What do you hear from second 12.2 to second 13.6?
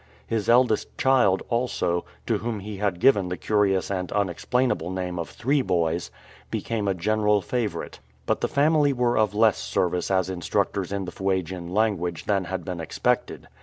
than had been expected.